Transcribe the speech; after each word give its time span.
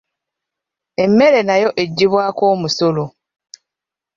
Emmere 1.03 1.39
nayo 1.43 1.69
eggyibwako 1.83 2.43
omusolo. 2.53 3.05